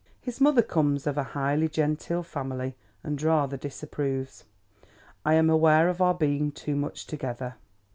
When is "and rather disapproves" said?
3.03-4.45